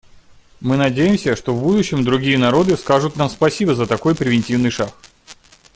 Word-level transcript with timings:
Мы 0.61 0.77
надеемся, 0.77 1.35
что 1.35 1.53
в 1.53 1.61
будущем 1.61 2.03
другие 2.03 2.35
народы 2.39 2.75
скажут 2.75 3.17
нам 3.17 3.29
спасибо 3.29 3.75
за 3.75 3.85
такой 3.85 4.15
превентивный 4.15 4.71
шаг. 4.71 4.91